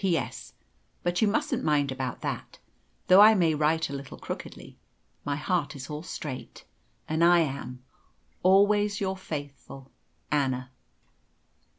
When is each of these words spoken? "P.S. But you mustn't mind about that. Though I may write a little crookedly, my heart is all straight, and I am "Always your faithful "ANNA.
"P.S. 0.01 0.53
But 1.03 1.21
you 1.21 1.27
mustn't 1.27 1.63
mind 1.63 1.91
about 1.91 2.21
that. 2.21 2.57
Though 3.05 3.21
I 3.21 3.35
may 3.35 3.53
write 3.53 3.87
a 3.87 3.93
little 3.93 4.17
crookedly, 4.17 4.79
my 5.23 5.35
heart 5.35 5.75
is 5.75 5.91
all 5.91 6.01
straight, 6.01 6.65
and 7.07 7.23
I 7.23 7.41
am 7.41 7.83
"Always 8.41 8.99
your 8.99 9.15
faithful 9.15 9.91
"ANNA. 10.31 10.71